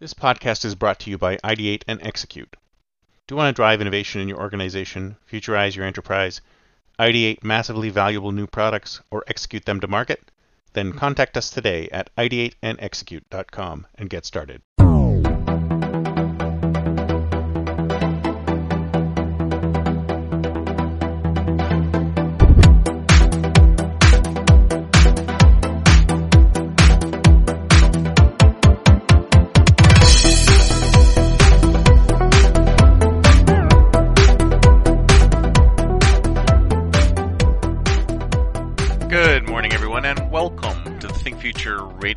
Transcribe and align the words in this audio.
This 0.00 0.14
podcast 0.14 0.64
is 0.64 0.74
brought 0.74 0.98
to 1.00 1.10
you 1.10 1.18
by 1.18 1.36
Ideate 1.44 1.82
and 1.86 2.00
Execute. 2.02 2.56
Do 3.26 3.34
you 3.34 3.36
want 3.36 3.54
to 3.54 3.58
drive 3.58 3.82
innovation 3.82 4.22
in 4.22 4.28
your 4.28 4.40
organization, 4.40 5.18
futurize 5.30 5.76
your 5.76 5.84
enterprise, 5.84 6.40
ideate 6.98 7.44
massively 7.44 7.90
valuable 7.90 8.32
new 8.32 8.46
products, 8.46 9.02
or 9.10 9.24
execute 9.26 9.66
them 9.66 9.78
to 9.80 9.86
market? 9.86 10.30
Then 10.72 10.94
contact 10.94 11.36
us 11.36 11.50
today 11.50 11.90
at 11.90 12.08
ideateandexecute.com 12.16 13.88
and 13.96 14.08
get 14.08 14.24
started. 14.24 14.62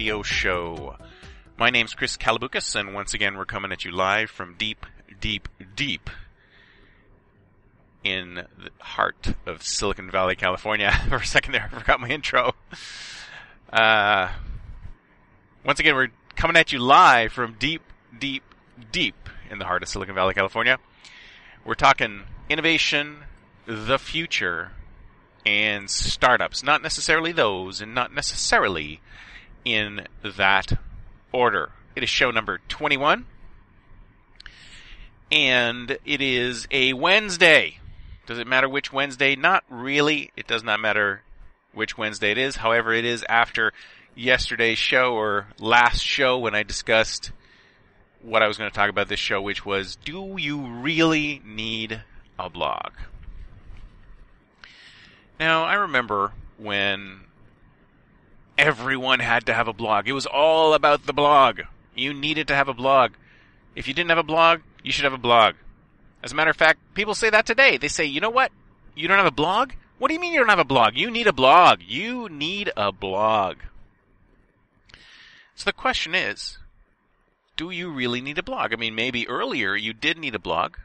Radio 0.04 0.22
show. 0.22 0.98
My 1.58 1.70
name's 1.70 1.94
Chris 1.94 2.18
Kalaboukis, 2.18 2.76
and 2.78 2.94
once 2.94 3.14
again, 3.14 3.38
we're 3.38 3.46
coming 3.46 3.72
at 3.72 3.86
you 3.86 3.92
live 3.92 4.30
from 4.30 4.56
deep, 4.56 4.86
deep, 5.22 5.48
deep 5.78 6.10
in 8.04 8.36
the 8.36 8.70
heart 8.82 9.34
of 9.46 9.64
Silicon 9.64 10.12
Valley, 10.12 10.36
California. 10.36 10.92
For 11.08 11.16
a 11.16 11.26
second 11.26 11.54
there, 11.54 11.70
I 11.72 11.80
forgot 11.80 12.02
my 12.02 12.10
intro. 12.10 12.52
Uh, 13.72 14.28
once 15.66 15.80
again, 15.80 15.96
we're 15.96 16.10
coming 16.36 16.58
at 16.58 16.74
you 16.74 16.80
live 16.80 17.32
from 17.32 17.54
deep, 17.58 17.84
deep, 18.20 18.44
deep 18.92 19.30
in 19.50 19.58
the 19.58 19.66
heart 19.66 19.84
of 19.84 19.88
Silicon 19.88 20.16
Valley, 20.16 20.34
California. 20.34 20.80
We're 21.64 21.76
talking 21.76 22.24
innovation, 22.50 23.20
the 23.66 23.98
future, 23.98 24.74
and 25.46 25.90
startups. 25.90 26.62
Not 26.62 26.82
necessarily 26.82 27.32
those, 27.32 27.80
and 27.80 27.96
not 27.96 28.14
necessarily 28.14 29.00
in 29.66 30.08
that 30.24 30.74
order. 31.32 31.72
It 31.96 32.04
is 32.04 32.10
show 32.10 32.32
number 32.32 32.60
21, 32.70 33.26
and 35.32 35.98
it 36.06 36.22
is 36.22 36.68
a 36.72 36.94
Wednesday. 36.94 37.80
Does 38.26 38.40
it 38.40 38.48
matter 38.48 38.70
which 38.70 38.94
Wednesday? 38.94 39.36
Not 39.36 39.64
really. 39.70 40.32
It 40.36 40.48
does 40.48 40.64
not 40.64 40.80
matter 40.80 41.22
which 41.74 41.98
Wednesday 41.98 42.32
it 42.32 42.38
is. 42.38 42.56
However, 42.56 42.94
it 42.94 43.06
is 43.06 43.26
after 43.28 43.74
yesterday's 44.16 44.78
show 44.78 45.14
or 45.14 45.48
last 45.60 46.02
show 46.02 46.38
when 46.38 46.56
I 46.56 46.64
discussed 46.64 47.32
what 48.22 48.42
I 48.42 48.48
was 48.48 48.58
going 48.58 48.70
to 48.70 48.76
talk 48.76 48.90
about 48.90 49.10
this 49.10 49.20
show, 49.20 49.42
which 49.42 49.66
was 49.66 49.98
do 49.98 50.36
you 50.38 50.66
really 50.66 51.42
need 51.46 52.02
a 52.40 52.50
blog? 52.50 52.92
Now, 55.40 55.64
I 55.64 55.74
remember 55.74 56.32
when 56.58 57.22
everyone 58.58 59.20
had 59.20 59.46
to 59.46 59.54
have 59.54 59.68
a 59.68 59.74
blog. 59.74 60.08
It 60.08 60.14
was 60.14 60.26
all 60.26 60.74
about 60.74 61.06
the 61.06 61.14
blog. 61.14 61.62
You 61.96 62.14
needed 62.14 62.48
to 62.48 62.56
have 62.56 62.68
a 62.68 62.74
blog. 62.74 63.14
If 63.76 63.88
you 63.88 63.94
didn't 63.94 64.10
have 64.10 64.20
a 64.20 64.24
blog, 64.24 64.62
you 64.84 64.92
should 64.92 65.04
have 65.04 65.14
a 65.14 65.18
blog. 65.18 65.56
As 66.24 66.32
a 66.32 66.36
matter 66.36 66.52
of 66.52 66.58
fact, 66.58 66.80
people 66.94 67.16
say 67.16 67.30
that 67.30 67.46
today. 67.46 67.78
They 67.78 67.88
say, 67.88 68.06
you 68.06 68.22
know 68.22 68.30
what? 68.30 68.52
You 68.96 69.08
don't 69.08 69.18
have 69.18 69.26
a 69.26 69.32
blog? 69.32 69.72
What 69.98 70.08
do 70.08 70.14
you 70.14 70.20
mean 70.20 70.34
you 70.34 70.40
don't 70.40 70.50
have 70.50 70.60
a 70.60 70.64
blog? 70.64 70.96
You 70.96 71.10
need 71.12 71.28
a 71.28 71.34
blog. 71.34 71.82
You 71.86 72.30
need 72.30 72.72
a 72.76 72.92
blog. 72.92 73.58
So 75.56 75.66
the 75.66 75.74
question 75.74 76.16
is, 76.16 76.58
do 77.56 77.70
you 77.70 77.92
really 77.92 78.22
need 78.22 78.38
a 78.38 78.44
blog? 78.44 78.74
I 78.74 78.76
mean, 78.76 78.96
maybe 78.96 79.28
earlier 79.28 79.76
you 79.76 79.94
did 79.94 80.18
need 80.18 80.36
a 80.36 80.40
blog, 80.40 80.76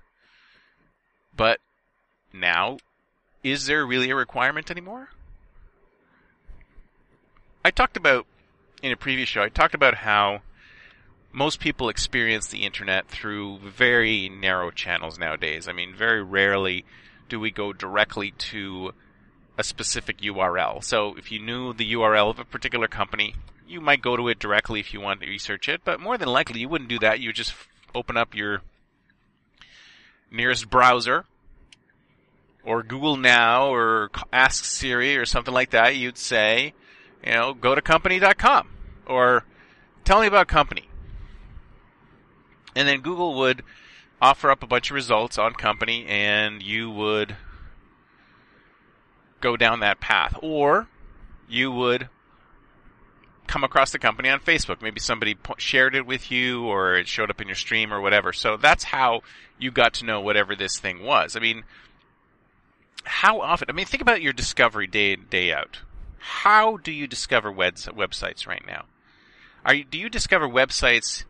but 1.34 1.60
now 2.32 2.78
is 3.42 3.66
there 3.66 3.86
really 3.86 4.10
a 4.10 4.16
requirement 4.16 4.70
anymore? 4.70 5.08
I 7.68 7.70
talked 7.70 7.98
about 7.98 8.26
in 8.82 8.92
a 8.92 8.96
previous 8.96 9.28
show, 9.28 9.42
I 9.42 9.50
talked 9.50 9.74
about 9.74 9.96
how 9.96 10.40
most 11.32 11.60
people 11.60 11.90
experience 11.90 12.46
the 12.46 12.64
internet 12.64 13.08
through 13.08 13.58
very 13.58 14.30
narrow 14.30 14.70
channels 14.70 15.18
nowadays. 15.18 15.68
I 15.68 15.72
mean, 15.72 15.94
very 15.94 16.22
rarely 16.22 16.86
do 17.28 17.38
we 17.38 17.50
go 17.50 17.74
directly 17.74 18.30
to 18.30 18.94
a 19.58 19.62
specific 19.62 20.22
URL. 20.22 20.82
So 20.82 21.14
if 21.18 21.30
you 21.30 21.40
knew 21.40 21.74
the 21.74 21.92
URL 21.92 22.30
of 22.30 22.38
a 22.38 22.44
particular 22.46 22.88
company, 22.88 23.34
you 23.68 23.82
might 23.82 24.00
go 24.00 24.16
to 24.16 24.28
it 24.28 24.38
directly 24.38 24.80
if 24.80 24.94
you 24.94 25.02
want 25.02 25.20
to 25.20 25.26
research 25.26 25.68
it, 25.68 25.82
but 25.84 26.00
more 26.00 26.16
than 26.16 26.30
likely 26.30 26.60
you 26.60 26.70
wouldn't 26.70 26.88
do 26.88 26.98
that. 27.00 27.20
You 27.20 27.28
would 27.28 27.36
just 27.36 27.52
open 27.94 28.16
up 28.16 28.34
your 28.34 28.62
nearest 30.30 30.70
browser 30.70 31.26
or 32.64 32.82
Google 32.82 33.18
Now 33.18 33.74
or 33.74 34.10
Ask 34.32 34.64
Siri 34.64 35.18
or 35.18 35.26
something 35.26 35.52
like 35.52 35.68
that, 35.72 35.96
you'd 35.96 36.16
say, 36.16 36.72
you 37.24 37.32
know, 37.32 37.54
go 37.54 37.74
to 37.74 37.82
company.com 37.82 38.68
or 39.06 39.44
tell 40.04 40.20
me 40.20 40.26
about 40.26 40.48
company. 40.48 40.88
And 42.74 42.86
then 42.86 43.00
Google 43.00 43.34
would 43.38 43.62
offer 44.20 44.50
up 44.50 44.62
a 44.62 44.66
bunch 44.66 44.90
of 44.90 44.94
results 44.94 45.38
on 45.38 45.54
company 45.54 46.06
and 46.06 46.62
you 46.62 46.90
would 46.90 47.36
go 49.40 49.56
down 49.56 49.80
that 49.80 50.00
path. 50.00 50.36
Or 50.42 50.88
you 51.48 51.72
would 51.72 52.08
come 53.46 53.64
across 53.64 53.90
the 53.90 53.98
company 53.98 54.28
on 54.28 54.40
Facebook. 54.40 54.82
Maybe 54.82 55.00
somebody 55.00 55.36
shared 55.56 55.94
it 55.96 56.06
with 56.06 56.30
you 56.30 56.64
or 56.64 56.94
it 56.94 57.08
showed 57.08 57.30
up 57.30 57.40
in 57.40 57.48
your 57.48 57.56
stream 57.56 57.92
or 57.92 58.00
whatever. 58.00 58.32
So 58.32 58.56
that's 58.56 58.84
how 58.84 59.22
you 59.58 59.70
got 59.70 59.94
to 59.94 60.04
know 60.04 60.20
whatever 60.20 60.54
this 60.54 60.78
thing 60.78 61.02
was. 61.02 61.34
I 61.34 61.40
mean, 61.40 61.64
how 63.04 63.40
often? 63.40 63.68
I 63.70 63.72
mean, 63.72 63.86
think 63.86 64.02
about 64.02 64.22
your 64.22 64.32
discovery 64.32 64.86
day 64.86 65.14
in, 65.14 65.24
day 65.30 65.52
out. 65.52 65.78
How 66.18 66.76
do 66.76 66.92
you 66.92 67.06
discover 67.06 67.50
webs, 67.50 67.86
websites 67.86 68.46
right 68.46 68.64
now? 68.66 68.86
Are 69.64 69.74
you, 69.74 69.84
do 69.84 69.98
you 69.98 70.08
discover 70.08 70.48
websites 70.48 71.24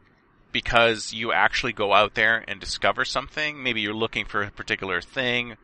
because 0.53 1.13
you 1.13 1.33
actually 1.33 1.73
go 1.73 1.93
out 1.93 2.15
there 2.15 2.45
and 2.47 2.61
discover 2.61 3.05
something? 3.05 3.63
Maybe 3.63 3.81
you're 3.81 3.95
looking 3.95 4.25
for 4.25 4.43
a 4.43 4.51
particular 4.51 5.01
thing, 5.01 5.57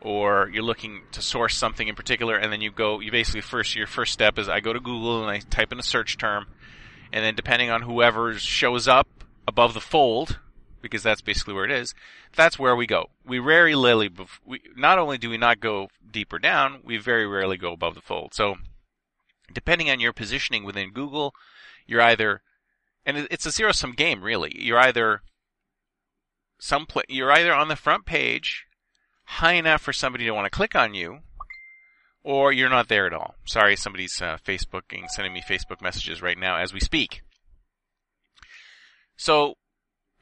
or 0.00 0.50
you're 0.52 0.62
looking 0.62 1.02
to 1.12 1.22
source 1.22 1.56
something 1.56 1.88
in 1.88 1.94
particular, 1.94 2.36
and 2.36 2.52
then 2.52 2.60
you 2.60 2.70
go. 2.70 3.00
You 3.00 3.10
basically 3.10 3.40
first 3.40 3.74
your 3.74 3.86
first 3.86 4.12
step 4.12 4.38
is 4.38 4.48
I 4.48 4.60
go 4.60 4.72
to 4.72 4.80
Google 4.80 5.22
and 5.22 5.30
I 5.30 5.38
type 5.38 5.72
in 5.72 5.78
a 5.78 5.82
search 5.82 6.18
term, 6.18 6.46
and 7.12 7.24
then 7.24 7.34
depending 7.34 7.70
on 7.70 7.82
whoever 7.82 8.34
shows 8.34 8.86
up 8.86 9.08
above 9.48 9.74
the 9.74 9.80
fold, 9.80 10.38
because 10.84 11.02
that's 11.02 11.22
basically 11.22 11.54
where 11.54 11.64
it 11.64 11.70
is. 11.72 11.94
That's 12.36 12.58
where 12.58 12.76
we 12.76 12.86
go. 12.86 13.06
We 13.26 13.38
rarely, 13.40 14.10
we, 14.44 14.60
not 14.76 14.98
only 14.98 15.18
do 15.18 15.30
we 15.30 15.38
not 15.38 15.58
go 15.58 15.88
deeper 16.08 16.38
down, 16.38 16.80
we 16.84 16.98
very 16.98 17.26
rarely 17.26 17.56
go 17.56 17.72
above 17.72 17.94
the 17.94 18.02
fold. 18.02 18.34
So, 18.34 18.56
depending 19.52 19.90
on 19.90 19.98
your 19.98 20.12
positioning 20.12 20.62
within 20.62 20.92
Google, 20.92 21.34
you're 21.86 22.02
either, 22.02 22.42
and 23.04 23.16
it's 23.30 23.46
a 23.46 23.50
zero 23.50 23.72
sum 23.72 23.92
game 23.92 24.22
really. 24.22 24.52
You're 24.54 24.78
either 24.78 25.22
some, 26.60 26.86
you're 27.08 27.32
either 27.32 27.54
on 27.54 27.68
the 27.68 27.76
front 27.76 28.04
page, 28.04 28.66
high 29.24 29.54
enough 29.54 29.80
for 29.80 29.92
somebody 29.92 30.26
to 30.26 30.32
want 30.32 30.44
to 30.44 30.56
click 30.56 30.76
on 30.76 30.94
you, 30.94 31.20
or 32.22 32.52
you're 32.52 32.68
not 32.68 32.88
there 32.88 33.06
at 33.06 33.14
all. 33.14 33.34
Sorry, 33.46 33.74
somebody's 33.74 34.20
uh, 34.20 34.36
Facebooking, 34.46 35.08
sending 35.08 35.32
me 35.32 35.42
Facebook 35.42 35.80
messages 35.82 36.20
right 36.20 36.38
now 36.38 36.58
as 36.58 36.72
we 36.72 36.80
speak. 36.80 37.22
So 39.16 39.54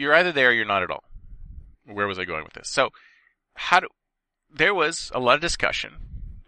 you're 0.02 0.14
either 0.14 0.32
there 0.32 0.50
or 0.50 0.52
you're 0.52 0.64
not 0.64 0.82
at 0.82 0.90
all. 0.90 1.04
Where 1.86 2.08
was 2.08 2.18
I 2.18 2.24
going 2.24 2.44
with 2.44 2.54
this? 2.54 2.68
So, 2.68 2.90
how 3.54 3.80
do, 3.80 3.88
there 4.52 4.74
was 4.74 5.10
a 5.14 5.20
lot 5.20 5.36
of 5.36 5.40
discussion 5.40 5.92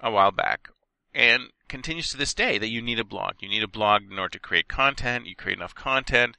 a 0.01 0.11
while 0.11 0.33
back 0.33 0.69
and 1.15 1.45
continues 1.69 2.11
to 2.11 2.17
this 2.17 2.35
day 2.35 2.59
that 2.59 2.69
you 2.69 2.83
need 2.83 2.99
a 2.99 3.05
blog. 3.05 3.35
You 3.41 3.49
need 3.49 3.63
a 3.63 3.69
blog 3.69 4.03
in 4.11 4.19
order 4.19 4.33
to 4.33 4.39
create 4.39 4.69
content. 4.69 5.27
You 5.27 5.37
create 5.37 5.57
enough 5.57 5.75
content, 5.75 6.37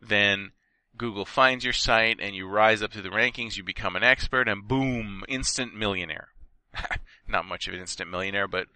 then 0.00 0.52
Google 0.96 1.24
finds 1.24 1.64
your 1.64 1.72
site 1.72 2.18
and 2.20 2.36
you 2.36 2.46
rise 2.46 2.82
up 2.82 2.92
through 2.92 3.02
the 3.02 3.08
rankings, 3.08 3.56
you 3.56 3.64
become 3.64 3.96
an 3.96 4.04
expert 4.04 4.48
and 4.48 4.68
boom, 4.68 5.24
instant 5.28 5.74
millionaire. 5.74 6.28
Not 7.28 7.46
much 7.46 7.66
of 7.66 7.74
an 7.74 7.80
instant 7.80 8.10
millionaire, 8.10 8.46
but 8.48 8.66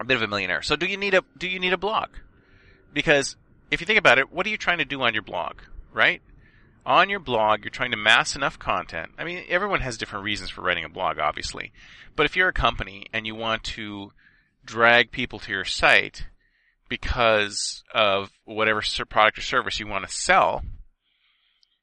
a 0.00 0.04
bit 0.04 0.16
of 0.16 0.22
a 0.22 0.28
millionaire. 0.28 0.62
So 0.62 0.74
do 0.74 0.86
you 0.86 0.96
need 0.96 1.14
a 1.14 1.22
do 1.38 1.46
you 1.46 1.60
need 1.60 1.72
a 1.72 1.78
blog? 1.78 2.08
Because 2.92 3.36
if 3.70 3.80
you 3.80 3.86
think 3.86 3.98
about 3.98 4.18
it, 4.18 4.32
what 4.32 4.46
are 4.46 4.50
you 4.50 4.58
trying 4.58 4.78
to 4.78 4.84
do 4.84 5.02
on 5.02 5.14
your 5.14 5.22
blog? 5.22 5.56
right? 5.92 6.22
On 6.84 7.08
your 7.08 7.20
blog, 7.20 7.62
you're 7.62 7.70
trying 7.70 7.92
to 7.92 7.96
mass 7.96 8.34
enough 8.34 8.58
content. 8.58 9.12
I 9.16 9.24
mean, 9.24 9.44
everyone 9.48 9.80
has 9.80 9.96
different 9.96 10.24
reasons 10.24 10.50
for 10.50 10.62
writing 10.62 10.84
a 10.84 10.88
blog, 10.88 11.18
obviously. 11.18 11.72
But 12.16 12.26
if 12.26 12.36
you're 12.36 12.48
a 12.48 12.52
company 12.52 13.06
and 13.12 13.26
you 13.26 13.34
want 13.34 13.62
to 13.64 14.10
drag 14.64 15.12
people 15.12 15.38
to 15.40 15.52
your 15.52 15.64
site 15.64 16.26
because 16.88 17.84
of 17.94 18.32
whatever 18.44 18.82
product 19.08 19.38
or 19.38 19.42
service 19.42 19.78
you 19.78 19.86
want 19.86 20.06
to 20.06 20.14
sell, 20.14 20.62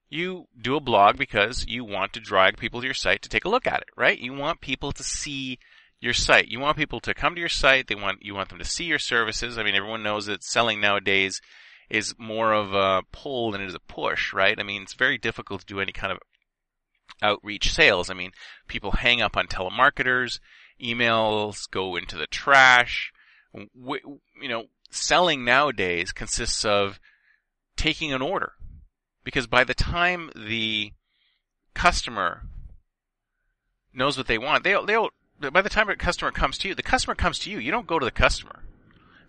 you 0.10 0.48
do 0.60 0.76
a 0.76 0.82
blog 0.82 1.18
because 1.18 1.66
you 1.66 1.86
want 1.86 2.14
to 2.14 2.20
drag 2.20 2.58
people 2.58 2.82
to 2.82 2.88
your 2.88 2.94
site 2.94 3.22
to 3.22 3.30
take 3.30 3.46
a 3.46 3.50
look 3.50 3.68
at 3.68 3.82
it, 3.82 3.90
right? 3.96 4.20
You 4.20 4.34
want 4.34 4.60
people 4.60 4.92
to 4.92 5.04
see 5.04 5.60
your 6.02 6.14
site. 6.14 6.48
You 6.50 6.60
want 6.60 6.78
people 6.78 7.00
to 7.02 7.14
come 7.14 7.36
to 7.36 7.40
your 7.40 7.50
site. 7.50 7.88
They 7.88 7.96
want, 7.96 8.24
you 8.24 8.36
want 8.36 8.50
them 8.50 8.60
to 8.60 8.66
see 8.66 8.86
your 8.86 9.00
services. 9.00 9.58
I 9.58 9.64
mean, 9.64 9.76
everyone 9.76 10.04
knows 10.04 10.26
that 10.26 10.44
selling 10.44 10.82
nowadays 10.82 11.42
is 11.90 12.14
more 12.18 12.54
of 12.54 12.74
a 12.74 13.04
pull 13.12 13.52
than 13.52 13.62
it 13.62 13.68
is 13.68 13.76
a 13.76 13.80
push, 13.80 14.34
right? 14.34 14.60
I 14.60 14.64
mean, 14.64 14.84
it's 14.84 14.94
very 14.94 15.18
difficult 15.18 15.62
to 15.62 15.68
do 15.68 15.80
any 15.80 15.92
kind 15.92 16.12
of 16.12 16.20
outreach 17.22 17.74
sales. 17.74 18.10
I 18.10 18.14
mean, 18.14 18.32
people 18.68 18.92
hang 18.92 19.22
up 19.22 19.36
on 19.36 19.48
telemarketers, 19.48 20.40
emails 20.82 21.70
go 21.70 21.96
into 21.96 22.18
the 22.18 22.28
trash. 22.28 23.12
You 23.54 24.48
know, 24.48 24.66
selling 24.92 25.44
nowadays 25.44 26.12
consists 26.12 26.64
of 26.64 27.00
taking 27.76 28.14
an 28.14 28.22
order. 28.22 28.54
Because 29.24 29.48
by 29.48 29.64
the 29.64 29.74
time 29.74 30.32
the 30.36 30.94
customer 31.74 32.44
knows 33.94 34.18
what 34.18 34.28
they 34.28 34.38
want, 34.38 34.64
they'll, 34.64 34.86
they'll, 34.86 35.10
by 35.52 35.62
the 35.62 35.70
time 35.70 35.90
a 35.90 35.96
customer 35.96 36.32
comes 36.32 36.58
to 36.60 36.70
you, 36.70 36.76
the 36.76 36.84
customer 36.84 37.16
comes 37.16 37.40
to 37.40 37.50
you. 37.50 37.58
You 37.58 37.72
don't 37.72 37.88
go 37.88 38.00
to 38.00 38.06
the 38.06 38.12
customer. 38.12 38.64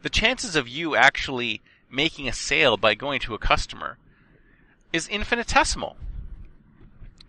The 0.02 0.10
chances 0.10 0.56
of 0.56 0.68
you 0.68 0.94
actually 0.94 1.60
making 1.90 2.28
a 2.28 2.32
sale 2.32 2.76
by 2.76 2.94
going 2.94 3.20
to 3.20 3.34
a 3.34 3.38
customer 3.38 3.98
is 4.92 5.08
infinitesimal. 5.08 5.96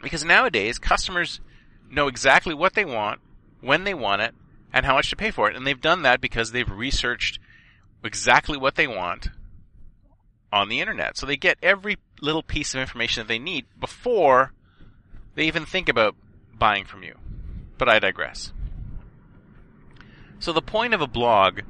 Because 0.02 0.24
nowadays, 0.24 0.80
customers 0.80 1.40
know 1.90 2.08
exactly 2.08 2.54
what 2.54 2.74
they 2.74 2.86
want, 2.86 3.19
when 3.60 3.84
they 3.84 3.94
want 3.94 4.22
it, 4.22 4.34
and 4.74 4.86
how 4.86 4.96
much 4.96 5.10
to 5.10 5.16
pay 5.16 5.31
for 5.31 5.50
it. 5.50 5.56
And 5.56 5.66
they've 5.66 5.80
done 5.80 6.02
that 6.04 6.22
because 6.22 6.52
they've 6.52 6.69
researched 6.69 7.40
exactly 8.04 8.58
what 8.58 8.75
they 8.75 8.88
want 8.88 9.30
on 10.52 10.69
the 10.69 10.80
internet. 10.80 11.18
So 11.18 11.25
they 11.25 11.38
get 11.38 11.58
every 11.62 11.98
little 12.22 12.44
piece 12.44 12.74
of 12.74 12.81
information 12.81 13.22
that 13.22 13.28
they 13.28 13.40
need 13.40 13.66
before 13.80 14.54
they 15.36 15.46
even 15.46 15.66
think 15.66 15.88
about 15.88 16.16
buying 16.54 16.86
from 16.86 17.04
you. 17.04 17.16
But 17.78 17.90
I 17.90 18.00
digress. 18.00 18.54
So 20.40 20.52
the 20.52 20.62
point 20.62 20.94
of 20.94 21.02
a 21.02 21.08
blog 21.08 21.62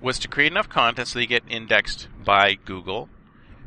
was 0.00 0.18
to 0.20 0.28
create 0.28 0.52
enough 0.52 0.68
content 0.68 1.08
so 1.08 1.18
you 1.18 1.26
get 1.26 1.42
indexed 1.48 2.08
by 2.24 2.54
Google. 2.54 3.08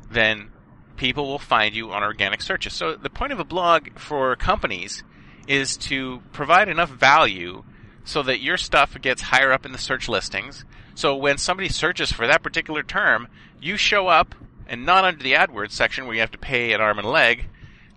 Then 0.10 0.52
people 0.96 1.28
will 1.28 1.40
find 1.40 1.76
you 1.76 1.92
on 1.92 2.04
organic 2.04 2.42
searches. 2.42 2.74
So 2.74 2.96
the 2.96 3.10
point 3.10 3.34
of 3.34 3.40
a 3.40 3.44
blog 3.44 3.98
for 3.98 4.36
companies 4.36 5.04
is 5.48 5.78
to 5.78 6.22
provide 6.32 6.70
enough 6.70 6.90
value 6.90 7.64
so 8.06 8.24
that 8.24 8.42
your 8.42 8.58
stuff 8.58 9.00
gets 9.02 9.22
higher 9.22 9.52
up 9.52 9.66
in 9.66 9.72
the 9.72 9.78
search 9.78 10.10
listings. 10.10 10.66
So 10.96 11.16
when 11.16 11.38
somebody 11.38 11.70
searches 11.70 12.12
for 12.12 12.28
that 12.28 12.44
particular 12.44 12.84
term, 12.84 13.28
you 13.62 13.78
show 13.78 14.08
up 14.08 14.36
and 14.68 14.86
not 14.86 15.06
under 15.06 15.24
the 15.24 15.34
AdWords 15.34 15.72
section 15.72 16.06
where 16.06 16.16
you 16.16 16.22
have 16.22 16.32
to 16.32 16.38
pay 16.38 16.74
an 16.74 16.82
arm 16.82 16.98
and 16.98 17.08
a 17.08 17.12
leg 17.12 17.50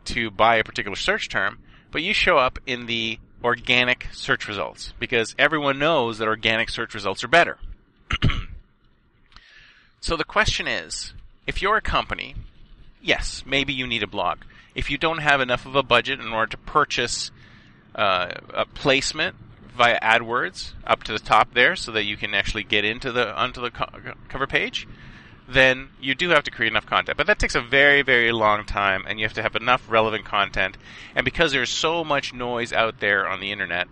to 0.06 0.30
buy 0.30 0.56
a 0.56 0.64
particular 0.64 0.96
search 0.96 1.28
term, 1.28 1.58
but 1.90 2.02
you 2.02 2.14
show 2.14 2.38
up 2.38 2.58
in 2.66 2.86
the 2.86 3.18
organic 3.44 4.08
search 4.12 4.48
results 4.48 4.94
because 4.98 5.34
everyone 5.38 5.78
knows 5.78 6.18
that 6.18 6.28
organic 6.28 6.70
search 6.70 6.94
results 6.94 7.22
are 7.22 7.28
better. 7.28 7.58
so 10.00 10.16
the 10.16 10.24
question 10.24 10.66
is, 10.66 11.12
if 11.46 11.62
you're 11.62 11.76
a 11.76 11.82
company 11.82 12.34
yes, 13.06 13.44
maybe 13.46 13.72
you 13.72 13.86
need 13.86 14.02
a 14.02 14.06
blog. 14.06 14.38
If 14.74 14.90
you 14.90 14.98
don't 14.98 15.18
have 15.18 15.40
enough 15.40 15.64
of 15.64 15.74
a 15.74 15.82
budget 15.82 16.20
in 16.20 16.32
order 16.32 16.50
to 16.50 16.58
purchase 16.58 17.30
uh, 17.94 18.32
a 18.52 18.66
placement 18.66 19.36
via 19.74 19.98
AdWords 20.00 20.72
up 20.86 21.02
to 21.04 21.12
the 21.12 21.18
top 21.18 21.54
there, 21.54 21.76
so 21.76 21.92
that 21.92 22.04
you 22.04 22.16
can 22.16 22.34
actually 22.34 22.64
get 22.64 22.84
into 22.84 23.12
the 23.12 23.34
onto 23.34 23.60
the 23.60 23.70
co- 23.70 24.14
cover 24.28 24.46
page, 24.46 24.86
then 25.48 25.88
you 26.00 26.14
do 26.14 26.30
have 26.30 26.44
to 26.44 26.50
create 26.50 26.72
enough 26.72 26.86
content. 26.86 27.16
But 27.16 27.26
that 27.28 27.38
takes 27.38 27.54
a 27.54 27.60
very, 27.60 28.02
very 28.02 28.32
long 28.32 28.64
time, 28.64 29.04
and 29.06 29.18
you 29.18 29.24
have 29.24 29.34
to 29.34 29.42
have 29.42 29.56
enough 29.56 29.88
relevant 29.88 30.24
content. 30.24 30.76
And 31.14 31.24
because 31.24 31.52
there's 31.52 31.70
so 31.70 32.04
much 32.04 32.34
noise 32.34 32.72
out 32.72 33.00
there 33.00 33.28
on 33.28 33.40
the 33.40 33.52
internet, 33.52 33.88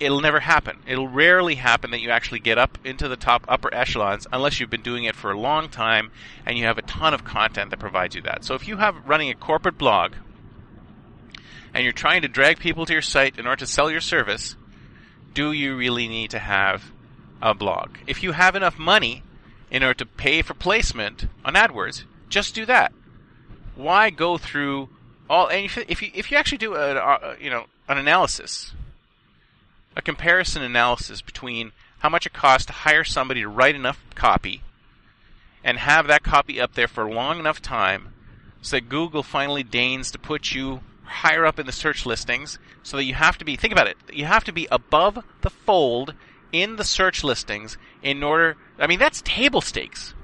it'll 0.00 0.20
never 0.20 0.40
happen. 0.40 0.78
It'll 0.86 1.08
rarely 1.08 1.54
happen 1.54 1.90
that 1.92 2.00
you 2.00 2.10
actually 2.10 2.40
get 2.40 2.58
up 2.58 2.78
into 2.84 3.08
the 3.08 3.16
top 3.16 3.44
upper 3.48 3.72
echelons 3.72 4.26
unless 4.32 4.58
you've 4.58 4.70
been 4.70 4.82
doing 4.82 5.04
it 5.04 5.14
for 5.14 5.30
a 5.30 5.38
long 5.38 5.68
time 5.68 6.10
and 6.44 6.58
you 6.58 6.64
have 6.64 6.78
a 6.78 6.82
ton 6.82 7.14
of 7.14 7.24
content 7.24 7.70
that 7.70 7.78
provides 7.78 8.14
you 8.14 8.22
that. 8.22 8.44
So 8.44 8.54
if 8.54 8.66
you 8.66 8.78
have 8.78 9.06
running 9.06 9.30
a 9.30 9.34
corporate 9.34 9.78
blog 9.78 10.14
and 11.72 11.84
you're 11.84 11.92
trying 11.92 12.22
to 12.22 12.28
drag 12.28 12.58
people 12.58 12.84
to 12.86 12.92
your 12.92 13.02
site 13.02 13.38
in 13.38 13.46
order 13.46 13.60
to 13.60 13.66
sell 13.66 13.90
your 13.90 14.00
service, 14.00 14.56
do 15.34 15.52
you 15.52 15.76
really 15.76 16.08
need 16.08 16.30
to 16.30 16.38
have 16.38 16.90
a 17.40 17.54
blog? 17.54 17.96
If 18.06 18.22
you 18.22 18.32
have 18.32 18.56
enough 18.56 18.78
money 18.78 19.22
in 19.70 19.82
order 19.82 19.94
to 19.94 20.06
pay 20.06 20.42
for 20.42 20.54
placement 20.54 21.26
on 21.44 21.54
AdWords, 21.54 22.04
just 22.28 22.54
do 22.54 22.66
that. 22.66 22.92
Why 23.74 24.10
go 24.10 24.36
through 24.36 24.90
all? 25.30 25.48
And 25.48 25.64
if 25.64 26.02
you 26.02 26.10
if 26.14 26.30
you 26.30 26.36
actually 26.36 26.58
do 26.58 26.74
a, 26.74 26.94
a 26.94 26.98
uh, 26.98 27.36
you 27.40 27.48
know 27.48 27.64
an 27.88 27.96
analysis 27.96 28.72
a 29.96 30.02
comparison 30.02 30.62
analysis 30.62 31.20
between 31.20 31.72
how 31.98 32.08
much 32.08 32.26
it 32.26 32.32
costs 32.32 32.66
to 32.66 32.72
hire 32.72 33.04
somebody 33.04 33.42
to 33.42 33.48
write 33.48 33.74
enough 33.74 34.02
copy 34.14 34.62
and 35.62 35.78
have 35.78 36.06
that 36.06 36.22
copy 36.22 36.60
up 36.60 36.74
there 36.74 36.88
for 36.88 37.04
a 37.06 37.12
long 37.12 37.38
enough 37.38 37.62
time 37.62 38.12
so 38.60 38.76
that 38.76 38.88
Google 38.88 39.22
finally 39.22 39.62
deigns 39.62 40.10
to 40.10 40.18
put 40.18 40.52
you 40.52 40.80
higher 41.04 41.44
up 41.44 41.58
in 41.58 41.66
the 41.66 41.72
search 41.72 42.06
listings 42.06 42.58
so 42.82 42.96
that 42.96 43.04
you 43.04 43.14
have 43.14 43.36
to 43.38 43.44
be 43.44 43.54
think 43.56 43.72
about 43.72 43.86
it 43.86 43.96
you 44.12 44.24
have 44.24 44.44
to 44.44 44.52
be 44.52 44.66
above 44.70 45.18
the 45.42 45.50
fold 45.50 46.14
in 46.52 46.76
the 46.76 46.84
search 46.84 47.22
listings 47.22 47.76
in 48.02 48.22
order 48.22 48.56
I 48.78 48.86
mean 48.86 48.98
that's 48.98 49.22
table 49.22 49.60
stakes. 49.60 50.14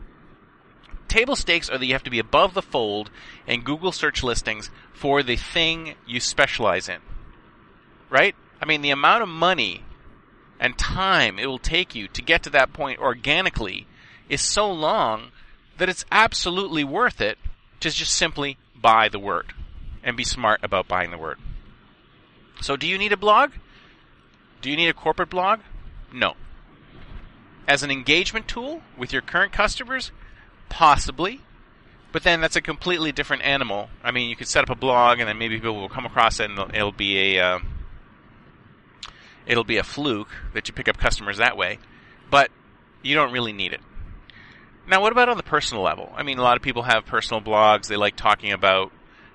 Table 1.08 1.36
stakes 1.36 1.70
are 1.70 1.78
that 1.78 1.86
you 1.86 1.94
have 1.94 2.02
to 2.04 2.10
be 2.10 2.18
above 2.18 2.54
the 2.54 2.62
fold 2.62 3.10
in 3.46 3.62
Google 3.62 3.92
search 3.92 4.22
listings 4.22 4.70
for 4.92 5.22
the 5.22 5.36
thing 5.36 5.94
you 6.06 6.20
specialize 6.20 6.88
in. 6.88 7.00
Right 8.10 8.34
I 8.60 8.66
mean, 8.66 8.82
the 8.82 8.90
amount 8.90 9.22
of 9.22 9.28
money 9.28 9.84
and 10.60 10.76
time 10.76 11.38
it 11.38 11.46
will 11.46 11.58
take 11.58 11.94
you 11.94 12.08
to 12.08 12.22
get 12.22 12.42
to 12.42 12.50
that 12.50 12.72
point 12.72 12.98
organically 12.98 13.86
is 14.28 14.42
so 14.42 14.70
long 14.70 15.30
that 15.78 15.88
it's 15.88 16.04
absolutely 16.10 16.84
worth 16.84 17.20
it 17.20 17.38
to 17.80 17.90
just 17.90 18.14
simply 18.14 18.58
buy 18.80 19.08
the 19.08 19.18
word 19.18 19.54
and 20.02 20.16
be 20.16 20.24
smart 20.24 20.60
about 20.62 20.88
buying 20.88 21.10
the 21.10 21.18
word. 21.18 21.38
So, 22.60 22.76
do 22.76 22.86
you 22.86 22.98
need 22.98 23.12
a 23.12 23.16
blog? 23.16 23.52
Do 24.60 24.70
you 24.70 24.76
need 24.76 24.88
a 24.88 24.94
corporate 24.94 25.30
blog? 25.30 25.60
No. 26.12 26.34
As 27.68 27.82
an 27.82 27.90
engagement 27.90 28.48
tool 28.48 28.82
with 28.96 29.12
your 29.12 29.22
current 29.22 29.52
customers? 29.52 30.10
Possibly. 30.68 31.42
But 32.10 32.24
then 32.24 32.40
that's 32.40 32.56
a 32.56 32.62
completely 32.62 33.12
different 33.12 33.42
animal. 33.42 33.90
I 34.02 34.10
mean, 34.10 34.28
you 34.28 34.34
could 34.36 34.48
set 34.48 34.64
up 34.64 34.70
a 34.70 34.74
blog 34.74 35.20
and 35.20 35.28
then 35.28 35.38
maybe 35.38 35.56
people 35.56 35.76
will 35.76 35.88
come 35.88 36.06
across 36.06 36.40
it 36.40 36.50
and 36.50 36.74
it'll 36.74 36.90
be 36.90 37.36
a. 37.36 37.44
Uh, 37.44 37.58
it'll 39.48 39.64
be 39.64 39.78
a 39.78 39.82
fluke 39.82 40.28
that 40.52 40.68
you 40.68 40.74
pick 40.74 40.88
up 40.88 40.98
customers 40.98 41.38
that 41.38 41.56
way, 41.56 41.78
but 42.30 42.50
you 43.02 43.14
don't 43.16 43.32
really 43.32 43.52
need 43.52 43.72
it. 43.72 43.80
Now, 44.86 45.02
what 45.02 45.12
about 45.12 45.28
on 45.28 45.36
the 45.36 45.42
personal 45.42 45.82
level? 45.82 46.12
I 46.14 46.22
mean, 46.22 46.38
a 46.38 46.42
lot 46.42 46.56
of 46.56 46.62
people 46.62 46.82
have 46.82 47.04
personal 47.04 47.42
blogs. 47.42 47.88
They 47.88 47.96
like 47.96 48.16
talking 48.16 48.52
about 48.52 48.92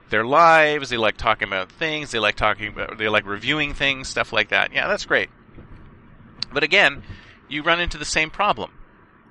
their 0.09 0.25
lives. 0.25 0.89
They 0.89 0.97
like 0.97 1.17
talking 1.17 1.47
about 1.47 1.71
things. 1.71 2.11
They 2.11 2.19
like 2.19 2.35
talking 2.35 2.69
about, 2.69 2.97
they 2.97 3.09
like 3.09 3.25
reviewing 3.25 3.73
things, 3.73 4.07
stuff 4.07 4.31
like 4.31 4.49
that. 4.49 4.73
Yeah, 4.73 4.87
that's 4.87 5.05
great. 5.05 5.29
But 6.51 6.63
again, 6.63 7.03
you 7.49 7.63
run 7.63 7.79
into 7.79 7.97
the 7.97 8.05
same 8.05 8.29
problem. 8.29 8.71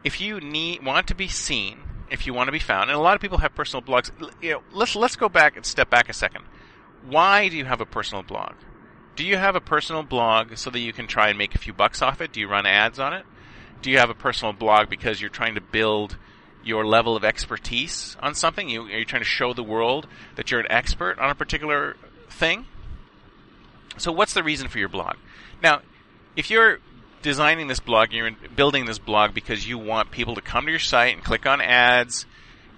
If 0.04 0.20
you 0.20 0.40
need, 0.40 0.84
want 0.84 1.08
to 1.08 1.14
be 1.14 1.28
seen, 1.28 1.78
if 2.10 2.26
you 2.26 2.34
want 2.34 2.48
to 2.48 2.52
be 2.52 2.58
found, 2.58 2.90
and 2.90 2.98
a 2.98 3.02
lot 3.02 3.14
of 3.14 3.20
people 3.20 3.38
have 3.38 3.54
personal 3.54 3.82
blogs, 3.82 4.10
you 4.40 4.52
know, 4.52 4.62
let's, 4.72 4.94
let's 4.96 5.16
go 5.16 5.28
back 5.28 5.56
and 5.56 5.64
step 5.64 5.90
back 5.90 6.08
a 6.08 6.12
second. 6.12 6.44
Why 7.04 7.48
do 7.48 7.56
you 7.56 7.64
have 7.64 7.80
a 7.80 7.86
personal 7.86 8.22
blog? 8.22 8.54
Do 9.16 9.24
you 9.24 9.36
have 9.36 9.56
a 9.56 9.60
personal 9.60 10.02
blog 10.02 10.56
so 10.56 10.70
that 10.70 10.78
you 10.78 10.92
can 10.92 11.06
try 11.06 11.28
and 11.28 11.38
make 11.38 11.54
a 11.54 11.58
few 11.58 11.72
bucks 11.72 12.02
off 12.02 12.20
it? 12.20 12.32
Do 12.32 12.40
you 12.40 12.48
run 12.48 12.66
ads 12.66 12.98
on 12.98 13.12
it? 13.12 13.24
Do 13.82 13.90
you 13.90 13.98
have 13.98 14.10
a 14.10 14.14
personal 14.14 14.52
blog 14.52 14.88
because 14.88 15.20
you're 15.20 15.30
trying 15.30 15.54
to 15.56 15.60
build 15.60 16.16
your 16.64 16.86
level 16.86 17.16
of 17.16 17.24
expertise 17.24 18.16
on 18.20 18.34
something? 18.34 18.68
You, 18.68 18.84
are 18.84 18.98
you 18.98 19.04
trying 19.04 19.22
to 19.22 19.28
show 19.28 19.52
the 19.52 19.62
world 19.62 20.06
that 20.36 20.50
you're 20.50 20.60
an 20.60 20.70
expert 20.70 21.18
on 21.18 21.30
a 21.30 21.34
particular 21.34 21.96
thing? 22.30 22.66
So, 23.98 24.12
what's 24.12 24.34
the 24.34 24.42
reason 24.42 24.68
for 24.68 24.78
your 24.78 24.88
blog? 24.88 25.16
Now, 25.62 25.82
if 26.36 26.50
you're 26.50 26.78
designing 27.20 27.66
this 27.66 27.80
blog, 27.80 28.12
you're 28.12 28.30
building 28.56 28.86
this 28.86 28.98
blog 28.98 29.34
because 29.34 29.68
you 29.68 29.78
want 29.78 30.10
people 30.10 30.34
to 30.36 30.40
come 30.40 30.64
to 30.64 30.70
your 30.70 30.80
site 30.80 31.14
and 31.14 31.22
click 31.22 31.44
on 31.44 31.60
ads 31.60 32.24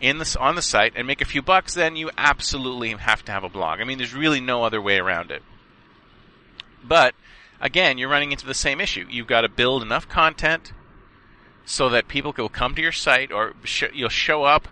in 0.00 0.18
the, 0.18 0.36
on 0.40 0.56
the 0.56 0.62
site 0.62 0.94
and 0.96 1.06
make 1.06 1.20
a 1.20 1.24
few 1.24 1.40
bucks, 1.40 1.74
then 1.74 1.96
you 1.96 2.10
absolutely 2.18 2.90
have 2.90 3.24
to 3.24 3.32
have 3.32 3.44
a 3.44 3.48
blog. 3.48 3.80
I 3.80 3.84
mean, 3.84 3.98
there's 3.98 4.14
really 4.14 4.40
no 4.40 4.64
other 4.64 4.82
way 4.82 4.98
around 4.98 5.30
it. 5.30 5.42
But 6.86 7.14
again, 7.60 7.98
you're 7.98 8.08
running 8.08 8.32
into 8.32 8.46
the 8.46 8.54
same 8.54 8.80
issue. 8.80 9.06
You've 9.10 9.26
got 9.26 9.40
to 9.40 9.48
build 9.48 9.82
enough 9.82 10.08
content 10.08 10.72
so 11.64 11.88
that 11.88 12.08
people 12.08 12.34
will 12.36 12.48
come 12.48 12.74
to 12.74 12.82
your 12.82 12.92
site 12.92 13.32
or 13.32 13.54
sh- 13.64 13.84
you'll 13.94 14.10
show 14.10 14.44
up 14.44 14.68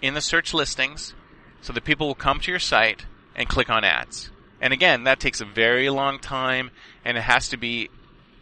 in 0.00 0.14
the 0.14 0.20
search 0.20 0.54
listings 0.54 1.14
so 1.60 1.72
that 1.72 1.84
people 1.84 2.06
will 2.06 2.14
come 2.14 2.38
to 2.40 2.50
your 2.50 2.60
site 2.60 3.06
and 3.34 3.48
click 3.48 3.68
on 3.68 3.84
ads. 3.84 4.30
And 4.60 4.72
again, 4.72 5.04
that 5.04 5.20
takes 5.20 5.40
a 5.40 5.44
very 5.44 5.90
long 5.90 6.18
time 6.18 6.70
and 7.04 7.18
it 7.18 7.22
has 7.22 7.48
to 7.48 7.56
be 7.56 7.90